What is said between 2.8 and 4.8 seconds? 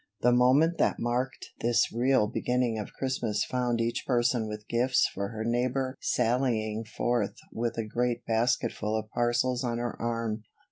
Christmas found each person with